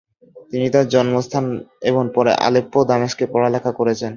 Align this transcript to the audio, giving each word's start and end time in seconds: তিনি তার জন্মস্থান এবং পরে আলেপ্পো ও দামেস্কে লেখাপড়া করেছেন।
তিনি 0.51 0.67
তার 0.69 0.85
জন্মস্থান 0.87 1.45
এবং 1.89 2.03
পরে 2.15 2.31
আলেপ্পো 2.47 2.77
ও 2.81 2.87
দামেস্কে 2.89 3.23
লেখাপড়া 3.45 3.77
করেছেন। 3.79 4.09